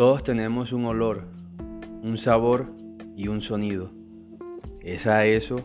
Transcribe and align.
Todos 0.00 0.24
tenemos 0.24 0.72
un 0.72 0.86
olor, 0.86 1.24
un 2.02 2.16
sabor 2.16 2.72
y 3.18 3.28
un 3.28 3.42
sonido. 3.42 3.90
Es 4.80 5.06
a 5.06 5.26
eso 5.26 5.56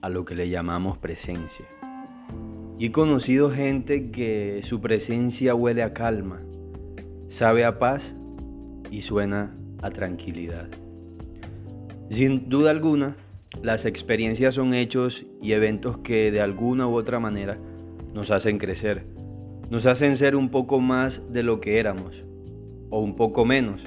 a 0.00 0.08
lo 0.08 0.24
que 0.24 0.36
le 0.36 0.48
llamamos 0.48 0.96
presencia. 0.96 1.66
He 2.78 2.92
conocido 2.92 3.50
gente 3.50 4.12
que 4.12 4.60
su 4.62 4.80
presencia 4.80 5.56
huele 5.56 5.82
a 5.82 5.92
calma, 5.92 6.40
sabe 7.30 7.64
a 7.64 7.80
paz 7.80 8.04
y 8.92 9.02
suena 9.02 9.56
a 9.82 9.90
tranquilidad. 9.90 10.68
Sin 12.12 12.48
duda 12.48 12.70
alguna, 12.70 13.16
las 13.60 13.86
experiencias 13.86 14.54
son 14.54 14.72
hechos 14.72 15.26
y 15.42 15.50
eventos 15.50 15.98
que 15.98 16.30
de 16.30 16.40
alguna 16.40 16.86
u 16.86 16.94
otra 16.94 17.18
manera 17.18 17.58
nos 18.14 18.30
hacen 18.30 18.58
crecer, 18.58 19.04
nos 19.68 19.84
hacen 19.84 20.16
ser 20.16 20.36
un 20.36 20.48
poco 20.50 20.78
más 20.78 21.20
de 21.32 21.42
lo 21.42 21.60
que 21.60 21.80
éramos, 21.80 22.22
o 22.90 23.00
un 23.00 23.16
poco 23.16 23.44
menos. 23.44 23.82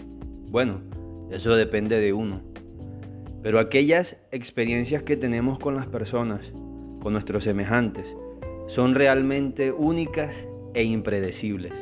Bueno, 0.50 0.82
eso 1.30 1.56
depende 1.56 2.00
de 2.00 2.14
uno. 2.14 2.42
Pero 3.42 3.60
aquellas 3.60 4.16
experiencias 4.32 5.04
que 5.04 5.18
tenemos 5.18 5.60
con 5.60 5.76
las 5.76 5.88
personas, 5.88 6.42
con 7.02 7.14
nuestros 7.14 7.44
semejantes, 7.44 8.06
son 8.68 8.96
realmente 8.96 9.72
únicas 9.72 10.34
e 10.74 10.84
impredecibles. 10.84 11.74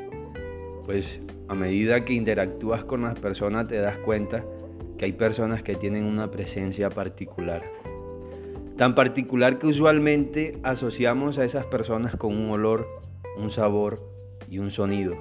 Pues 0.85 1.20
a 1.48 1.53
medida 1.53 2.03
que 2.03 2.13
interactúas 2.13 2.84
con 2.84 3.03
las 3.03 3.20
personas 3.20 3.67
te 3.67 3.77
das 3.77 3.98
cuenta 3.99 4.43
que 4.98 5.05
hay 5.05 5.13
personas 5.13 5.63
que 5.63 5.76
tienen 5.76 6.05
una 6.05 6.31
presencia 6.31 6.90
particular. 6.90 7.63
Tan 8.77 8.95
particular 8.95 9.59
que 9.59 9.67
usualmente 9.67 10.57
asociamos 10.63 11.38
a 11.38 11.45
esas 11.45 11.65
personas 11.67 12.15
con 12.15 12.35
un 12.35 12.49
olor, 12.49 12.88
un 13.38 13.51
sabor 13.51 14.01
y 14.49 14.57
un 14.57 14.71
sonido. 14.71 15.15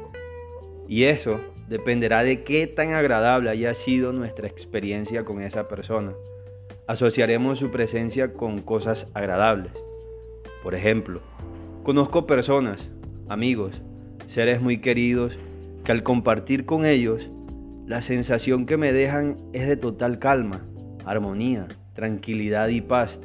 Y 0.91 1.05
eso 1.05 1.39
dependerá 1.69 2.25
de 2.25 2.43
qué 2.43 2.67
tan 2.67 2.95
agradable 2.95 3.49
haya 3.49 3.75
sido 3.75 4.13
nuestra 4.13 4.49
experiencia 4.49 5.25
con 5.25 5.41
esa 5.41 5.69
persona. 5.69 6.15
Asociaremos 6.89 7.61
su 7.61 7.71
presencia 7.71 8.33
con 8.33 8.61
cosas 8.61 9.07
agradables. 9.15 9.71
Por 10.65 10.75
ejemplo, 10.75 11.21
conozco 11.85 12.27
personas, 12.27 12.81
amigos, 13.29 13.81
seres 14.31 14.61
muy 14.61 14.81
queridos, 14.81 15.39
que 15.85 15.93
al 15.93 16.03
compartir 16.03 16.67
con 16.67 16.85
ellos, 16.85 17.23
la 17.87 18.03
sensación 18.03 18.67
que 18.67 18.77
me 18.77 18.93
dejan 18.93 19.37
es 19.53 19.69
de 19.69 19.77
total 19.77 20.19
calma, 20.19 20.67
armonía, 21.07 21.69
tranquilidad 21.95 22.67
y 22.67 22.81
paz. 22.81 23.17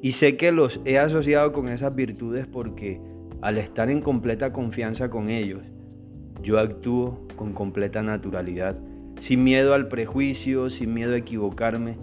Y 0.00 0.12
sé 0.12 0.38
que 0.38 0.50
los 0.50 0.80
he 0.86 0.98
asociado 0.98 1.52
con 1.52 1.68
esas 1.68 1.94
virtudes 1.94 2.46
porque 2.46 3.02
al 3.42 3.58
estar 3.58 3.90
en 3.90 4.00
completa 4.00 4.54
confianza 4.54 5.10
con 5.10 5.28
ellos, 5.28 5.60
yo 6.42 6.58
actúo 6.58 7.20
con 7.36 7.52
completa 7.52 8.02
naturalidad, 8.02 8.76
sin 9.20 9.44
miedo 9.44 9.74
al 9.74 9.88
prejuicio, 9.88 10.70
sin 10.70 10.92
miedo 10.94 11.14
a 11.14 11.18
equivocarme, 11.18 11.96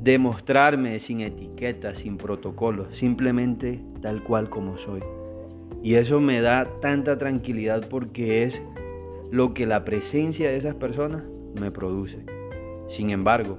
demostrarme 0.00 0.98
sin 1.00 1.20
etiquetas, 1.20 1.98
sin 1.98 2.16
protocolos, 2.16 2.96
simplemente 2.96 3.80
tal 4.00 4.22
cual 4.22 4.48
como 4.48 4.78
soy. 4.78 5.02
Y 5.82 5.94
eso 5.94 6.20
me 6.20 6.40
da 6.40 6.68
tanta 6.80 7.18
tranquilidad 7.18 7.88
porque 7.88 8.44
es 8.44 8.62
lo 9.30 9.54
que 9.54 9.66
la 9.66 9.84
presencia 9.84 10.50
de 10.50 10.56
esas 10.56 10.76
personas 10.76 11.24
me 11.60 11.70
produce. 11.70 12.18
Sin 12.88 13.10
embargo, 13.10 13.58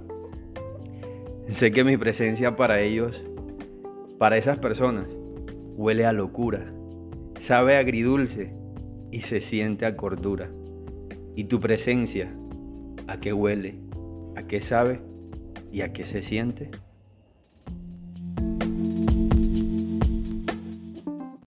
sé 1.49 1.71
que 1.71 1.83
mi 1.83 1.97
presencia 1.97 2.55
para 2.55 2.79
ellos, 2.81 3.21
para 4.17 4.37
esas 4.37 4.59
personas, 4.59 5.07
huele 5.75 6.05
a 6.05 6.13
locura, 6.13 6.71
sabe 7.41 7.75
agridulce, 7.75 8.53
y 9.13 9.21
se 9.21 9.41
siente 9.41 9.85
a 9.85 9.95
cordura. 9.95 10.49
Y 11.35 11.43
tu 11.43 11.59
presencia, 11.59 12.33
¿a 13.05 13.19
qué 13.19 13.31
huele? 13.31 13.75
¿A 14.35 14.41
qué 14.47 14.59
sabe? 14.59 15.01
¿Y 15.71 15.81
a 15.81 15.93
qué 15.93 16.03
se 16.03 16.23
siente? 16.23 16.71